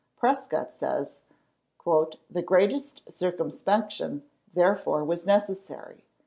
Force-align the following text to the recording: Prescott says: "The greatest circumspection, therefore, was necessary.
Prescott 0.17 0.71
says: 0.71 1.21
"The 1.85 2.41
greatest 2.43 3.03
circumspection, 3.07 4.23
therefore, 4.51 5.03
was 5.03 5.27
necessary. 5.27 6.05